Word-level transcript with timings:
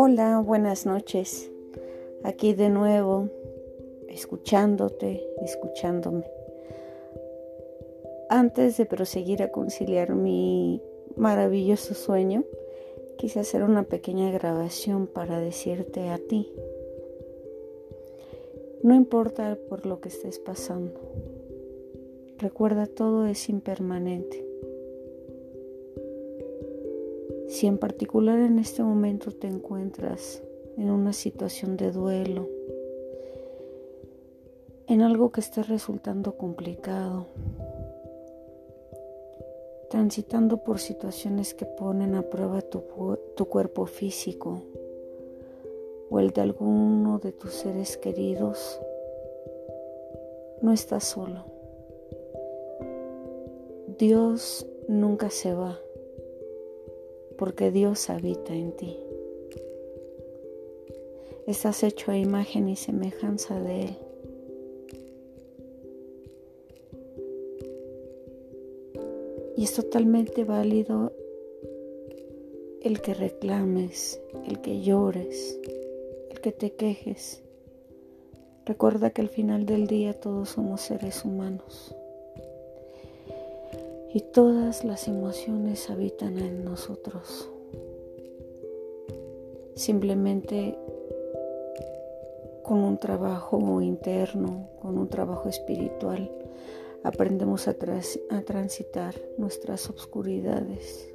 Hola, 0.00 0.38
buenas 0.38 0.86
noches. 0.86 1.50
Aquí 2.22 2.54
de 2.54 2.68
nuevo, 2.68 3.30
escuchándote, 4.08 5.28
escuchándome. 5.42 6.24
Antes 8.28 8.76
de 8.76 8.86
proseguir 8.86 9.42
a 9.42 9.50
conciliar 9.50 10.14
mi 10.14 10.80
maravilloso 11.16 11.94
sueño, 11.94 12.44
quise 13.16 13.40
hacer 13.40 13.64
una 13.64 13.82
pequeña 13.82 14.30
grabación 14.30 15.08
para 15.08 15.40
decirte 15.40 16.10
a 16.10 16.18
ti. 16.18 16.48
No 18.84 18.94
importa 18.94 19.58
por 19.68 19.84
lo 19.84 20.00
que 20.00 20.10
estés 20.10 20.38
pasando. 20.38 20.92
Recuerda, 22.38 22.86
todo 22.86 23.26
es 23.26 23.48
impermanente. 23.48 24.47
Si 27.58 27.66
en 27.66 27.76
particular 27.76 28.38
en 28.38 28.60
este 28.60 28.84
momento 28.84 29.32
te 29.32 29.48
encuentras 29.48 30.44
en 30.76 30.92
una 30.92 31.12
situación 31.12 31.76
de 31.76 31.90
duelo, 31.90 32.48
en 34.86 35.02
algo 35.02 35.32
que 35.32 35.40
esté 35.40 35.64
resultando 35.64 36.36
complicado, 36.36 37.26
transitando 39.90 40.58
por 40.58 40.78
situaciones 40.78 41.52
que 41.52 41.66
ponen 41.66 42.14
a 42.14 42.22
prueba 42.22 42.62
tu, 42.62 42.84
tu, 43.34 43.46
cuerpo 43.46 43.86
físico 43.86 44.62
o 46.10 46.20
el 46.20 46.30
de 46.30 46.42
alguno 46.42 47.18
de 47.18 47.32
tus 47.32 47.54
seres 47.54 47.96
queridos, 47.96 48.80
no 50.62 50.72
estás 50.72 51.02
solo. 51.02 51.44
Dios 53.98 54.64
nunca 54.86 55.28
se 55.28 55.52
va 55.54 55.80
porque 57.38 57.70
Dios 57.70 58.10
habita 58.10 58.52
en 58.52 58.72
ti. 58.72 58.96
Estás 61.46 61.82
hecho 61.84 62.10
a 62.10 62.18
imagen 62.18 62.68
y 62.68 62.76
semejanza 62.76 63.58
de 63.60 63.82
Él. 63.82 63.98
Y 69.56 69.64
es 69.64 69.72
totalmente 69.72 70.44
válido 70.44 71.12
el 72.82 73.00
que 73.00 73.14
reclames, 73.14 74.20
el 74.46 74.60
que 74.60 74.82
llores, 74.82 75.58
el 76.30 76.40
que 76.40 76.52
te 76.52 76.72
quejes. 76.72 77.42
Recuerda 78.66 79.10
que 79.10 79.22
al 79.22 79.28
final 79.28 79.64
del 79.64 79.86
día 79.86 80.12
todos 80.12 80.50
somos 80.50 80.82
seres 80.82 81.24
humanos 81.24 81.94
y 84.12 84.20
todas 84.20 84.84
las 84.84 85.08
emociones 85.08 85.90
habitan 85.90 86.38
en 86.38 86.64
nosotros. 86.64 87.50
Simplemente 89.74 90.78
con 92.62 92.80
un 92.80 92.98
trabajo 92.98 93.80
interno, 93.80 94.68
con 94.80 94.98
un 94.98 95.08
trabajo 95.08 95.48
espiritual, 95.48 96.30
aprendemos 97.02 97.68
a, 97.68 97.74
transitar 97.74 99.14
nuestras 99.36 99.88
obscuridades 99.88 101.08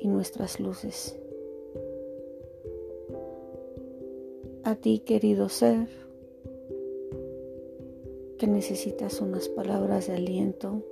y 0.00 0.08
nuestras 0.08 0.58
luces. 0.58 1.16
A 4.64 4.74
ti, 4.76 5.00
querido 5.00 5.48
ser, 5.48 5.88
necesitas 8.46 9.20
unas 9.20 9.48
palabras 9.48 10.06
de 10.06 10.14
aliento, 10.14 10.82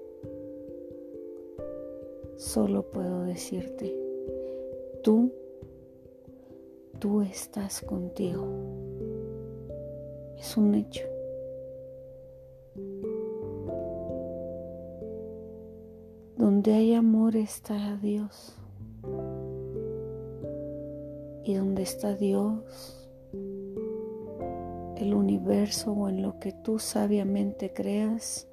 solo 2.37 2.83
puedo 2.91 3.25
decirte, 3.25 3.97
tú, 5.03 5.33
tú 6.99 7.23
estás 7.23 7.81
contigo. 7.81 8.47
Es 10.39 10.57
un 10.57 10.75
hecho. 10.75 11.05
Donde 16.37 16.73
hay 16.73 16.95
amor 16.95 17.37
está 17.37 17.97
Dios. 18.01 18.55
Y 21.45 21.55
donde 21.55 21.83
está 21.83 22.15
Dios, 22.15 23.10
el 25.01 25.15
universo 25.15 25.93
o 25.93 26.09
en 26.09 26.23
lo 26.23 26.39
que 26.39 26.53
tú 26.53 26.79
sabiamente 26.79 27.73
creas, 27.73 28.47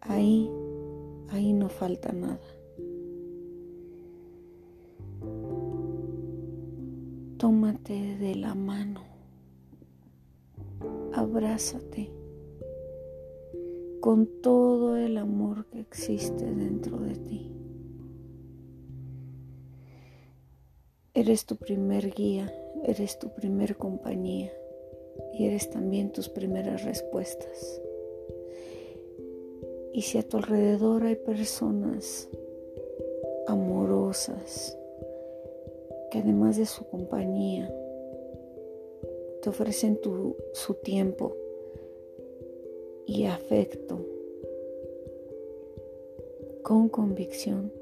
ahí, 0.00 0.50
ahí 1.28 1.52
no 1.52 1.68
falta 1.68 2.12
nada. 2.12 2.40
Tómate 7.38 8.16
de 8.18 8.34
la 8.34 8.54
mano, 8.54 9.02
abrázate 11.14 12.12
con 14.00 14.28
todo 14.42 14.96
el 14.96 15.16
amor 15.16 15.66
que 15.66 15.80
existe 15.80 16.44
dentro 16.44 16.98
de 16.98 17.14
ti. 17.16 17.50
Eres 21.14 21.46
tu 21.46 21.56
primer 21.56 22.10
guía, 22.10 22.52
eres 22.84 23.18
tu 23.18 23.32
primer 23.34 23.76
compañía 23.76 24.50
y 25.32 25.46
eres 25.46 25.70
también 25.70 26.12
tus 26.12 26.28
primeras 26.28 26.84
respuestas. 26.84 27.80
Y 29.92 30.02
si 30.02 30.18
a 30.18 30.22
tu 30.22 30.36
alrededor 30.36 31.04
hay 31.04 31.16
personas 31.16 32.28
amorosas 33.46 34.76
que 36.10 36.18
además 36.18 36.56
de 36.56 36.66
su 36.66 36.84
compañía 36.86 37.72
te 39.42 39.48
ofrecen 39.48 39.98
su 40.52 40.74
tiempo 40.74 41.34
y 43.06 43.24
afecto 43.24 43.98
con 46.62 46.88
convicción, 46.88 47.72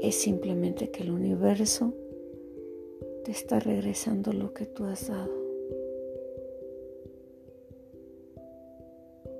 es 0.00 0.14
simplemente 0.14 0.90
que 0.90 1.02
el 1.02 1.10
universo 1.10 1.92
te 3.24 3.30
está 3.30 3.58
regresando 3.60 4.32
lo 4.32 4.52
que 4.52 4.66
tú 4.66 4.84
has 4.84 5.08
dado. 5.08 5.32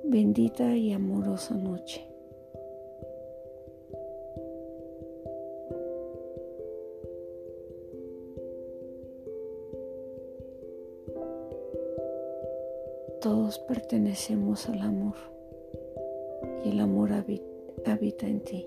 Bendita 0.04 0.76
y 0.76 0.92
amorosa 0.92 1.54
noche. 1.54 2.06
Todos 13.20 13.58
pertenecemos 13.58 14.68
al 14.68 14.80
amor 14.80 15.16
y 16.64 16.70
el 16.70 16.80
amor 16.80 17.10
habita 17.12 18.26
en 18.26 18.40
ti. 18.40 18.66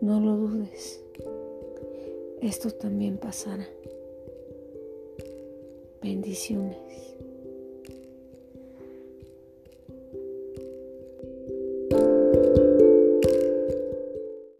No 0.00 0.18
lo 0.18 0.34
dudes. 0.36 1.00
Esto 2.40 2.70
también 2.70 3.18
pasará. 3.18 3.68
Bendiciones. 6.00 7.09